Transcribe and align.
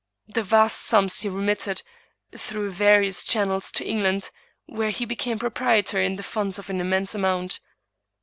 These 0.25 0.47
vast 0.47 0.83
sums 0.85 1.19
he 1.19 1.29
remitted, 1.29 1.83
through 2.35 2.71
various 2.71 3.23
chan 3.23 3.49
nels, 3.49 3.71
to 3.73 3.85
England, 3.85 4.31
where 4.65 4.89
he 4.89 5.05
became 5.05 5.37
proprietor 5.37 6.01
in 6.01 6.15
the 6.15 6.23
funds 6.23 6.55
to 6.59 6.71
an 6.71 6.81
immense 6.81 7.13
amount. 7.13 7.59